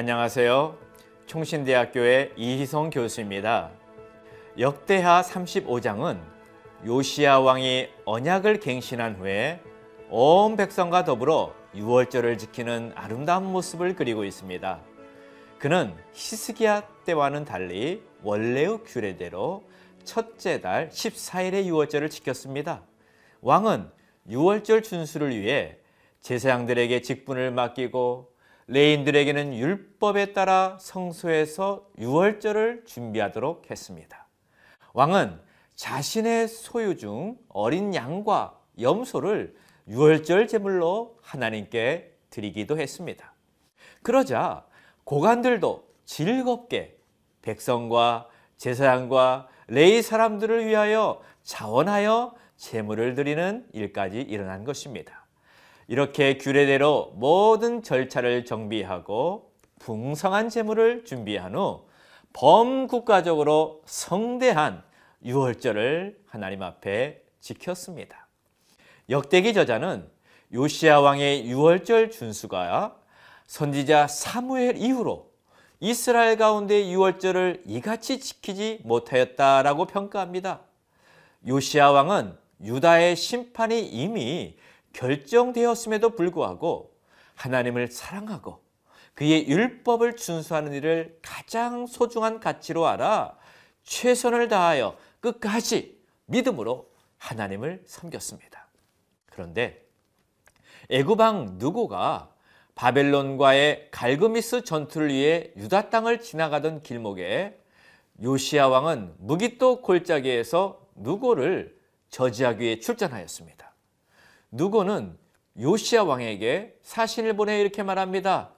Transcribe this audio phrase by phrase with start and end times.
[0.00, 0.78] 안녕하세요.
[1.26, 3.70] 총신대학교의 이희성 교수입니다.
[4.58, 6.18] 역대하 35장은
[6.86, 9.60] 요시야 왕이 언약을 갱신한 후에
[10.08, 14.80] 온 백성과 더불어 유월절을 지키는 아름다운 모습을 그리고 있습니다.
[15.58, 19.64] 그는 히스기야 때와는 달리 원래의 규례대로
[20.04, 22.80] 첫째 달 14일의 유월절을 지켰습니다.
[23.42, 23.90] 왕은
[24.30, 25.76] 유월절 준수를 위해
[26.22, 28.29] 제사장들에게 직분을 맡기고
[28.70, 34.28] 레인들에게는 율법에 따라 성소에서 유월절을 준비하도록 했습니다.
[34.92, 35.40] 왕은
[35.74, 39.56] 자신의 소유 중 어린 양과 염소를
[39.88, 43.34] 유월절 제물로 하나님께 드리기도 했습니다.
[44.02, 44.64] 그러자
[45.02, 46.96] 고관들도 즐겁게
[47.42, 55.19] 백성과 제사장과 레이 사람들을 위하여 자원하여 제물을 드리는 일까지 일어난 것입니다.
[55.90, 61.88] 이렇게 규례대로 모든 절차를 정비하고 풍성한 제물을 준비한 후
[62.32, 64.84] 범국가적으로 성대한
[65.24, 68.28] 유월절을 하나님 앞에 지켰습니다.
[69.08, 70.08] 역대기 저자는
[70.54, 72.96] 요시아 왕의 유월절 준수가
[73.48, 75.28] 선지자 사무엘 이후로
[75.80, 80.60] 이스라엘 가운데 유월절을 이같이 지키지 못하였다라고 평가합니다.
[81.48, 84.56] 요시아 왕은 유다의 심판이 이미
[84.92, 86.94] 결정되었음에도 불구하고
[87.34, 88.62] 하나님을 사랑하고
[89.14, 93.36] 그의 율법을 준수하는 일을 가장 소중한 가치로 알아
[93.82, 98.68] 최선을 다하여 끝까지 믿음으로 하나님을 섬겼습니다.
[99.26, 99.86] 그런데
[100.88, 102.32] 애굽왕 누고가
[102.74, 107.58] 바벨론과의 갈그미스 전투를 위해 유다 땅을 지나가던 길목에
[108.22, 113.69] 요시아 왕은 무기또 골짜기에서 누고를 저지하기 위해 출전하였습니다.
[114.50, 115.18] 누고는
[115.58, 118.52] 요시아 왕에게 사신을 보내 이렇게 말합니다.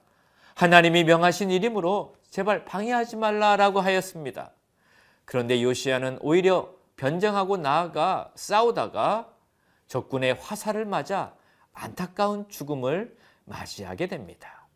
[0.55, 4.51] 하나님이 명하신 일이므로 제발 방해하지 말라라고 하였습니다.
[5.25, 9.33] 그런데 요시아는 오히려 변정하고 나아가 싸우다가
[9.87, 11.35] 적군의 화살을 맞아
[11.73, 13.15] 안타까운 죽음을
[13.45, 14.67] 맞이하게 됩니다.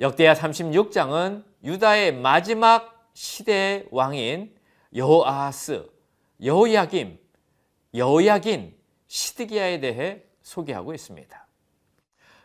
[0.00, 4.54] 역대하 36장은 유다의 마지막 시대의 왕인
[4.94, 5.88] 여호아하스,
[6.42, 7.18] 여호야김,
[7.94, 8.76] 여호야긴,
[9.16, 11.46] 시드기야에 대해 소개하고 있습니다.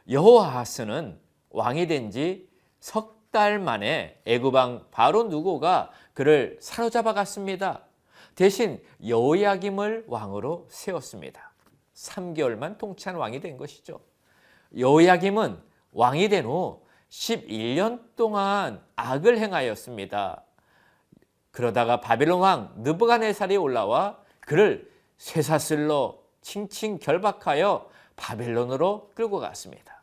[0.10, 1.18] 여호아하스는
[1.50, 7.84] 왕이 된 지 석 달 만에 애굽왕 바로 누고가 그를 사로잡아 갔습니다.
[8.36, 11.52] 대신 여호야김을 왕으로 세웠습니다.
[11.94, 14.00] 3개월만 통치한 왕이 된 것이죠.
[14.78, 15.62] 여호야김은
[15.92, 20.44] 왕이 된 후 11년 동안 악을 행하였습니다.
[21.52, 30.02] 그러다가 바벨론 왕 느부갓네살이 올라와 그를 쇠사슬로 칭칭 결박하여 바벨론으로 끌고 갔습니다.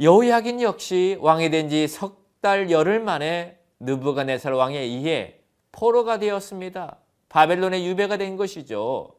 [0.00, 5.40] 여호야긴 역시 왕이 된 지 석 달 열흘 만에 느부갓네살 왕에 의해
[5.72, 6.96] 포로가 되었습니다.
[7.28, 9.16] 바벨론의 유배가 된 것이죠.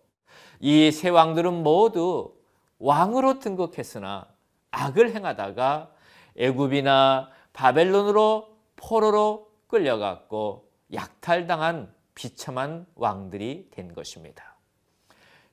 [0.62, 2.34] 이 세 왕들은 모두
[2.80, 4.26] 왕으로 등극했으나
[4.72, 5.92] 악을 행하다가
[6.38, 14.56] 애굽이나 바벨론으로 포로로 끌려갔고 약탈당한 비참한 왕들이 된 것입니다.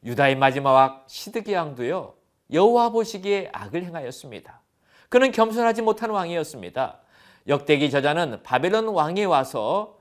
[0.04, 2.14] 유다의 마지막 왕 시드기 왕도요
[2.52, 4.60] 여호와 보시기에 악을 행하였습니다.
[5.08, 7.00] 그는 겸손하지 못한 왕이었습니다.
[7.48, 9.98] 역대기 저자는 바벨론 왕이 와서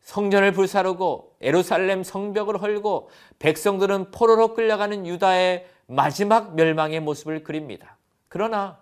[0.00, 7.96] 성전을 불사르고 에루살렘 성벽을 헐고 백성들은 포로로 끌려가는 유다의 마지막 멸망의 모습을 그립니다.
[8.28, 8.78] 그러나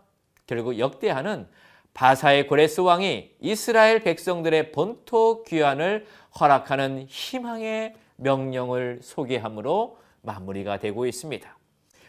[0.46, 1.48] 결국 역대하는
[1.94, 6.06] 바사의 고레스 왕이 이스라엘 백성들의 본토 귀환을
[6.38, 11.58] 허락하는 희망의 명령을 소개함으로 마무리가 되고 있습니다.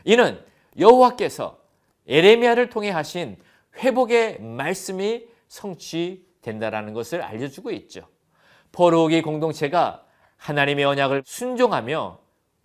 [0.06, 0.44] 이는
[0.80, 1.60] 여호와께서
[2.08, 3.38] 에레미야를 통해 하신
[3.78, 8.08] 회복의 말씀이 성취된다라는 것을 알려주고 있죠.
[8.72, 10.06] 포로기 공동체가
[10.38, 12.20] 하나님의 언약을 순종하며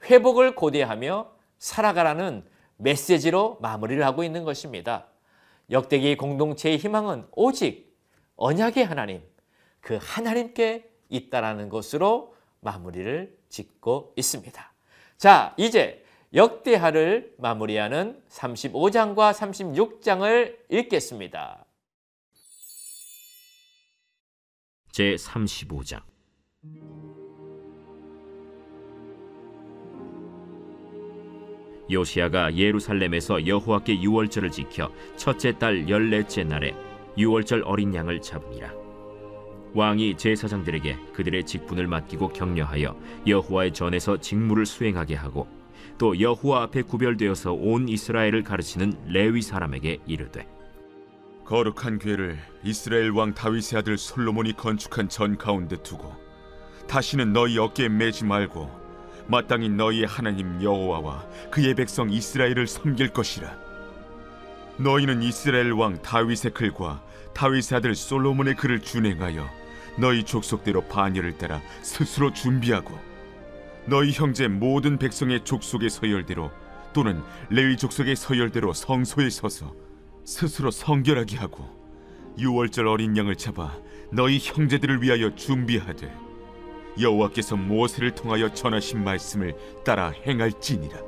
[0.04, 2.44] 회복을 고대하며 살아가라는
[2.76, 5.08] 메시지로 마무리를 하고 있는 것입니다.
[5.70, 7.96] 역대기 공동체의 희망은 오직
[8.36, 9.22] 언약의 하나님,
[9.80, 14.72] 그 하나님께 있다라는 것으로 마무리를 짓고 있습니다.
[15.16, 16.04] 자, 이제
[16.34, 21.64] 역대하를 마무리하는 35장과 36장을 읽겠습니다.
[24.92, 26.00] 제 35장
[31.90, 36.74] 요시아가 예루살렘에서 여호와께 유월절을 지켜 첫째 달 열넷째 날에
[37.16, 38.85] 유월절 어린 양을 잡으니라
[39.76, 45.46] 왕이 제사장들에게 그들의 직분을 맡기고 격려하여 여호와의 전에서 직무를 수행하게 하고
[45.98, 50.48] 또 여호와 앞에 구별되어서 온 이스라엘을 가르치는 레위 사람에게 이르되
[51.44, 56.14] 거룩한 궤를 이스라엘 왕 다윗의 아들 솔로몬이 건축한 전 가운데 두고
[56.88, 58.70] 다시는 너희 어깨에 매지 말고
[59.28, 63.58] 마땅히 너희의 하나님 여호와와 그의 백성 이스라엘을 섬길 것이라.
[64.78, 67.02] 너희는 이스라엘 왕 다윗의 글과
[67.34, 69.65] 다윗의 아들 솔로몬의 글을 준행하여
[69.98, 72.98] 너희 족속대로 반열을 따라 스스로 준비하고
[73.86, 76.50] 너희 형제 모든 백성의 족속의 서열대로
[76.92, 79.74] 또는 레위 족속의 서열대로 성소에 서서
[80.24, 81.64] 스스로 성결하게 하고
[82.38, 83.76] 유월절 어린 양을 잡아
[84.12, 86.26] 너희 형제들을 위하여 준비하되
[87.00, 89.54] 여호와께서 모세를 통하여 전하신 말씀을
[89.84, 90.98] 따라 행할지니라.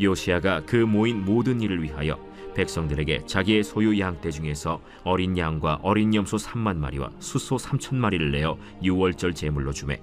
[0.00, 2.18] 요시아가 그 모인 모든 일을 위하여
[2.54, 8.58] 백성들에게 자기의 소유 양떼 중에서 어린 양과 어린 염소 3만 마리와 수소 3천 마리를 내어
[8.82, 10.00] 유월절 제물로 주매.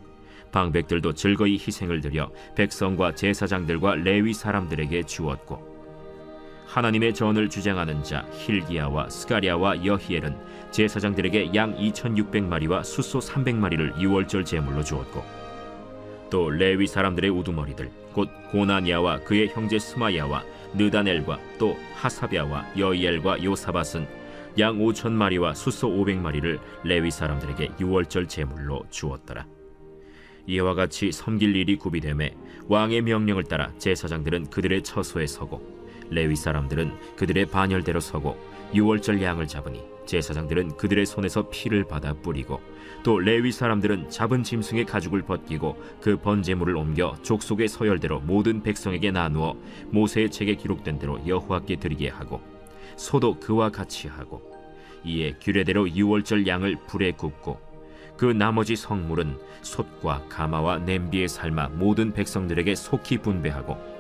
[0.52, 5.78] 방백들도 즐거이 희생을 드려 백성과 제사장들과 레위 사람들에게 주었고
[6.68, 10.36] 하나님의 전을 주장하는 자 힐기야와 스가리아와 여히엘은
[10.72, 15.47] 제사장들에게 양 2,600마리와 수소 300마리를 유월절 제물로 주었고
[16.29, 20.44] 또 레위 사람들의 우두머리들 곧 고나니아와 그의 형제 스마야와
[20.74, 24.07] 느다넬과 또 하사랴와 여이엘과 요사밧은
[24.59, 29.45] 양 5천 마리와 수소 500마리를 레위 사람들에게 유월절 제물로 주었더라.
[30.47, 32.33] 이와 같이 섬길 일이 구비됨에
[32.68, 35.62] 왕의 명령을 따라 제사장들은 그들의 처소에 서고
[36.09, 38.38] 레위 사람들은 그들의 반열대로 서고
[38.74, 42.59] 유월절 양을 잡으니 제사장들은 그들의 손에서 피를 받아 뿌리고
[43.04, 49.56] 또 레위 사람들은 잡은 짐승의 가죽을 벗기고 그 번제물을 옮겨 족속의 서열대로 모든 백성에게 나누어
[49.92, 52.42] 모세의 책에 기록된 대로 여호와께 드리게 하고
[52.95, 54.42] 소도 그와 같이 하고
[55.04, 57.68] 이에 규례대로 유월절 양을 불에 굽고
[58.18, 63.97] 그 나머지 성물은 솥과 가마와 냄비에 삶아 모든 백성들에게 속히 분배하고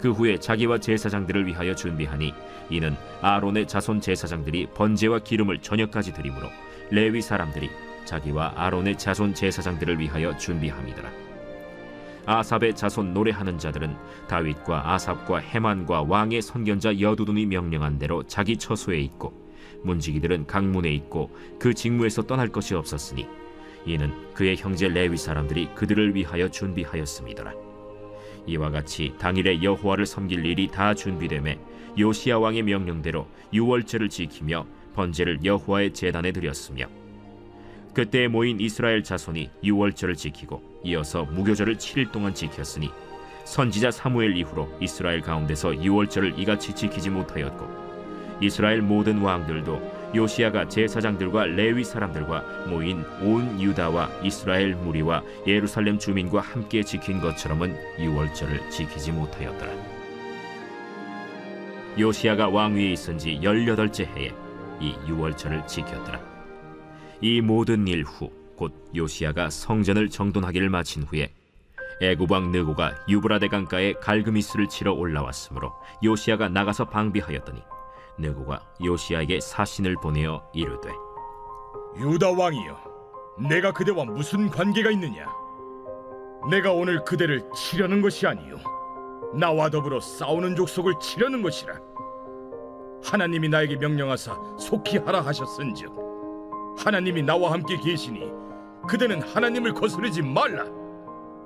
[0.00, 2.32] 그 후에 자기와 제사장들을 위하여 준비하니
[2.70, 6.48] 이는 아론의 자손 제사장들이 번제와 기름을 저녁까지 드리므로
[6.90, 7.70] 레위 사람들이
[8.04, 11.10] 자기와 아론의 자손 제사장들을 위하여 준비함이더라.
[12.26, 13.96] 아삽의 자손 노래하는 자들은
[14.28, 19.32] 다윗과 아삽과 헤만과 왕의 선견자 여두둔이 명령한 대로 자기 처소에 있고
[19.82, 23.26] 문지기들은 강문에 있고 그 직무에서 떠날 것이 없었으니
[23.86, 27.69] 이는 그의 형제 레위 사람들이 그들을 위하여 준비하였음이더라.
[28.50, 31.58] 이와 같이 당일에 여호와를 섬길 일이 다 준비되매
[31.98, 36.86] 요시야 왕의 명령대로 유월절을 지키며 번제를 여호와의 제단에 드렸으며
[37.94, 42.90] 그때 모인 이스라엘 자손이 유월절을 지키고 이어서 무교절을 7일 동안 지켰으니
[43.44, 51.84] 선지자 사무엘 이후로 이스라엘 가운데서 유월절을 이같이 지키지 못하였고 이스라엘 모든 왕들도 요시아가 제사장들과 레위
[51.84, 59.72] 사람들과 모인 온 유다와 이스라엘 무리와 예루살렘 주민과 함께 지킨 것처럼은 유월절을 지키지 못하였더라.
[61.98, 64.32] 요시아가 왕위에 있은 지 18째 해에
[64.80, 66.20] 이 유월절을 지켰더라.
[67.20, 71.32] 이 모든 일 후 곧 요시아가 성전을 정돈하기를 마친 후에
[72.02, 75.72] 애굽 왕 느고가 유브라데 강가에 갈그미스를 치러 올라왔으므로
[76.04, 77.62] 요시아가 나가서 방비하였더니
[78.18, 80.90] 느고가 요시아에게 사신을 보내어 이르되
[81.96, 82.76] 유다 왕이여,
[83.48, 85.26] 내가 그대와 무슨 관계가 있느냐?
[86.50, 88.56] 내가 오늘 그대를 치려는 것이 아니요,
[89.34, 91.74] 나와 더불어 싸우는 족속을 치려는 것이라.
[93.02, 95.90] 하나님이 나에게 명령하사 속히 하라 하셨은즉,
[96.78, 98.30] 하나님이 나와 함께 계시니
[98.88, 100.64] 그대는 하나님을 거스르지 말라.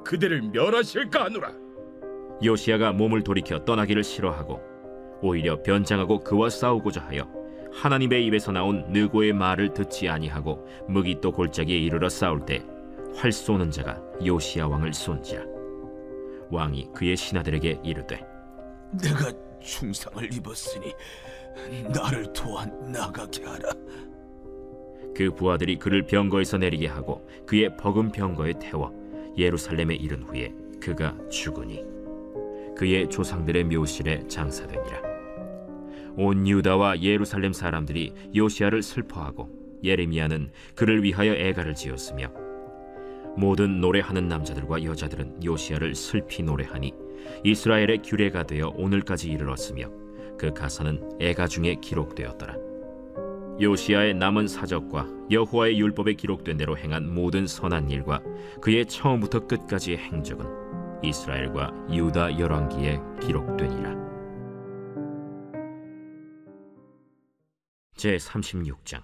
[0.04, 1.52] 그대를 멸하실까 하노라.
[2.44, 4.60] 요시아가 몸을 돌이켜 떠나기를 싫어하고
[5.24, 7.26] 오히려 변장하고 그와 싸우고자 하여
[7.72, 12.62] 하나님의 입에서 나온 느고의 말을 듣지 아니하고 무기또 골짜기에 이르러 싸울 때
[13.16, 15.44] 활 쏘는 자가 요시아 왕을 쏜지라
[16.50, 18.20] 왕이 그의 신하들에게 이르되
[19.02, 20.92] 내가 중상을 입었으니
[21.94, 23.70] 나를 도와 나가게 하라.
[25.16, 28.92] 그 부하들이 그를 병거에서 내리게 하고 그의 버금 병거에 태워
[29.38, 31.82] 예루살렘에 이른 후에 그가 죽으니
[32.76, 35.13] 그의 조상들의 묘실에 장사되니라
[36.16, 39.50] 온 유다와 예루살렘 사람들이 요시아를 슬퍼하고
[39.82, 42.30] 예레미야는 그를 위하여 애가를 지었으며
[43.36, 46.92] 모든 노래하는 남자들과 여자들은 요시아를 슬피 노래하니
[47.44, 49.90] 이스라엘의 규례가 되어 오늘까지 이르렀으며
[50.38, 52.56] 그 가사는 애가 중에 기록되었더라.
[53.60, 58.20] 요시아의 남은 사적과 여호와의 율법에 기록된 대로 행한 모든 선한 일과
[58.60, 60.44] 그의 처음부터 끝까지의 행적은
[61.02, 64.03] 이스라엘과 유다 열왕기에 기록되니라.
[67.96, 69.02] 제 36장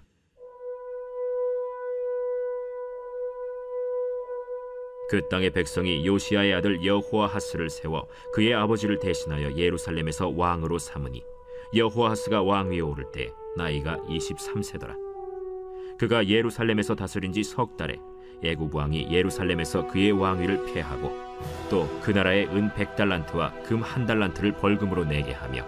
[5.08, 11.24] 그 땅의 백성이 요시아의 아들 여호아하스를 세워 그의 아버지를 대신하여 예루살렘에서 왕으로 삼으니
[11.74, 14.94] 여호아하스가 왕위에 오를 때 나이가 23세더라.
[15.98, 17.96] 그가 예루살렘에서 다스린 지 석 달에
[18.42, 21.10] 애굽 왕이 예루살렘에서 그의 왕위를 폐하고
[21.70, 25.66] 또 그 나라의 은 백달란트와 금 한 달란트를 벌금으로 내게 하며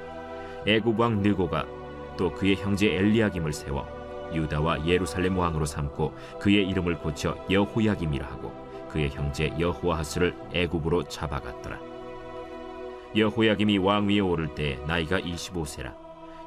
[0.67, 1.67] 애굽 왕 느고가
[2.17, 3.87] 또 그의 형제 엘리야김을 세워
[4.33, 8.53] 유다와 예루살렘 왕으로 삼고 그의 이름을 고쳐 여호야김이라 하고
[8.91, 11.81] 그의 형제 여호아하스를 애굽으로 잡아갔더라.
[13.17, 15.95] 여호야김이 왕위에 오를 때 나이가 25세라.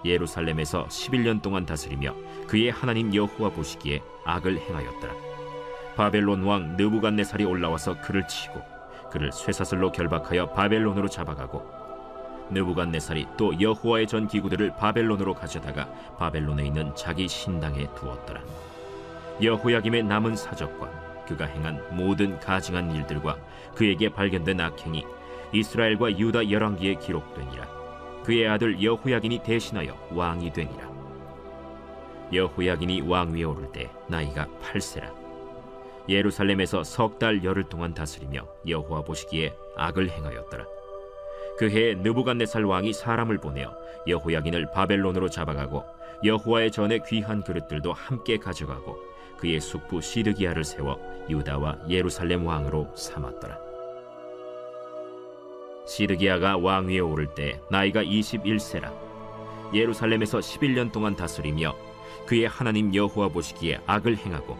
[0.03, 2.13] 예루살렘에서 11년 동안 다스리며
[2.47, 5.13] 그의 하나님 여호와 보시기에 악을 행하였더라.
[5.95, 8.61] 바벨론 왕 느부갓네살이 올라와서 그를 치고
[9.11, 11.74] 그를 쇠사슬로 결박하여 바벨론으로 잡아가고
[12.51, 15.87] 느부갓네살이 또 여호와의 전 기구들을 바벨론으로 가져다가
[16.17, 18.41] 바벨론에 있는 자기 신당에 두었더라.
[19.41, 20.89] 여호야김의 남은 사적과
[21.27, 23.37] 그가 행한 모든 가증한 일들과
[23.73, 25.05] 그에게 발견된 악행이
[25.51, 27.67] 이스라엘과 유다 열왕기에 기록되니라.
[28.23, 30.89] 그의 아들 여호야긴이 대신하여 왕이 되니라.
[32.33, 35.13] 여호야긴이 왕위에 오를 때 나이가 8세라.
[36.07, 40.74] 예루살렘에서 석 달 열흘 동안 다스리며 여호와 보시기에 악을 행하였더라.
[41.57, 43.73] 그 해에 느부갓네살 왕이 사람을 보내어
[44.07, 45.83] 여호야긴을 바벨론으로 잡아가고
[46.23, 48.97] 여호와의 전에 귀한 그릇들도 함께 가져가고
[49.37, 53.57] 그의 숙부 시드기야를 세워 유다와 예루살렘 왕으로 삼았더라.
[55.85, 58.91] 시드기야가 왕위에 오를 때 나이가 21세라.
[59.73, 61.75] 예루살렘에서 11년 동안 다스리며
[62.25, 64.57] 그의 하나님 여호와 보시기에 악을 행하고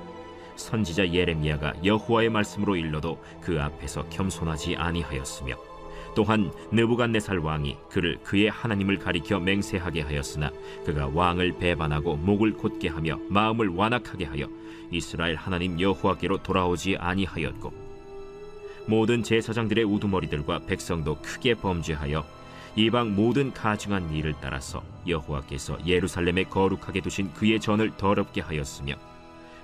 [0.55, 5.55] 선지자 예레미야가 여호와의 말씀으로 일러도 그 앞에서 겸손하지 아니하였으며
[6.15, 10.49] 또한 느부갓네살 왕이 그를 그의 하나님을 가리켜 맹세하게 하였으나
[10.85, 14.47] 그가 왕을 배반하고 목을 곧게 하며 마음을 완악하게 하여
[14.91, 17.73] 이스라엘 하나님 여호와께로 돌아오지 아니하였고
[18.87, 22.25] 모든 제사장들의 우두머리들과 백성도 크게 범죄하여
[22.77, 28.95] 이방 모든 가증한 일을 따라서 여호와께서 예루살렘에 거룩하게 두신 그의 전을 더럽게 하였으며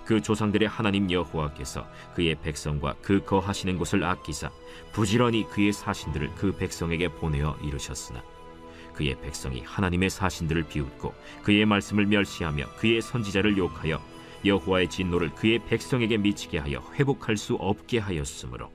[0.06, 4.52] 그 조상들의 하나님 여호와께서 그의 백성과 그 거하시는 곳을 아끼사
[4.92, 8.24] 부지런히 그의 사신들을 그 백성에게 보내어 이루셨으나
[8.94, 14.02] 그의 백성이 하나님의 사신들을 비웃고 그의 말씀을 멸시하며 그의 선지자를 욕하여
[14.44, 18.72] 여호와의 진노를 그의 백성에게 미치게 하여 회복할 수 없게 하였으므로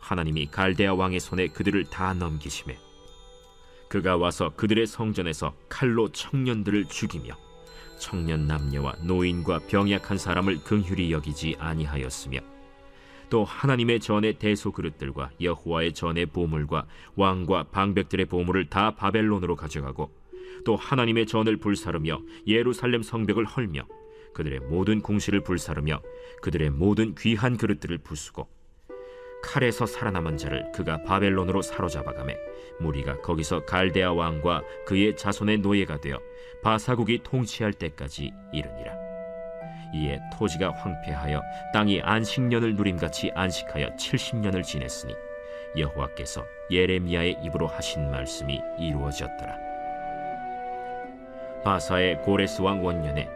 [0.00, 2.78] 하나님이 갈대아 왕의 손에 그들을 다 넘기심에
[3.88, 7.43] 그가 와서 그들의 성전에서 칼로 청년들을 죽이며
[7.98, 12.40] 청년 남녀와 노인과 병약한 사람을 긍휼히 여기지 아니하였으며
[13.30, 16.86] 또 하나님의 전의 대소 그릇들과 여호와의 전의 보물과
[17.16, 20.12] 왕과 방백들의 보물을 다 바벨론으로 가져가고
[20.64, 23.86] 또 하나님의 전을 불사르며 예루살렘 성벽을 헐며
[24.34, 26.00] 그들의 모든 궁시를 불사르며
[26.42, 28.48] 그들의 모든 귀한 그릇들을 부수고
[29.44, 32.34] 칼에서 살아남은 자를 그가 바벨론으로 사로잡아가매
[32.80, 36.18] 무리가 거기서 갈대아 왕과 그의 자손의 노예가 되어
[36.62, 38.94] 바사국이 통치할 때까지 이르니라.
[39.94, 41.40] 이에 토지가 황폐하여
[41.72, 45.14] 땅이 안식년을 누림같이 안식하여 70년을 지냈으니
[45.76, 49.56] 여호와께서 예레미야의 입으로 하신 말씀이 이루어졌더라.
[51.62, 53.28] 바사의 고레스 왕 원년에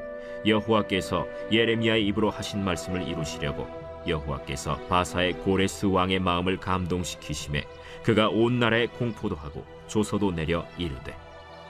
[0.46, 7.64] 여호와께서 예레미야의 입으로 하신 말씀을 이루시려고 여호와께서 바사의 고레스 왕의 마음을 감동시키심에
[8.02, 11.14] 그가 온 나라에 공포도 하고 조서도 내려 이르되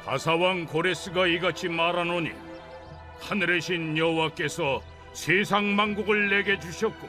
[0.04, 2.30] 바사 왕 고레스가 이같이 말하노니
[3.21, 4.80] 하늘의 신 여호와께서
[5.12, 7.09] 세상 만국을 내게 주셨고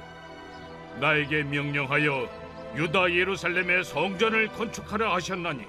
[1.00, 2.29] 나에게 명령하여
[2.75, 5.63] 유다 예루살렘의 성전을 건축하라 하셨나니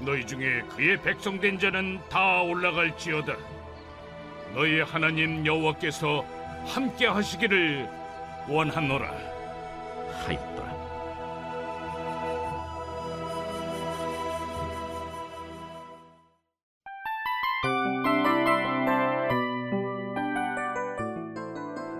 [0.00, 3.36] 너희 중에 그의 백성된 자는 다 올라갈지어다.
[4.54, 6.24] 너희 하나님 여호와께서
[6.66, 7.88] 함께 하시기를
[8.48, 9.12] 원하노라
[10.24, 10.68] 하였더라.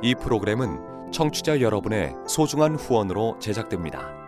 [0.01, 4.28] 이 프로그램은 청취자 여러분의 소중한 후원으로 제작됩니다.